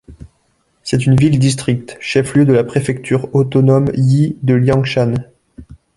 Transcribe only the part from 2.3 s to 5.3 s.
de la préfecture autonome yi de Liangshan.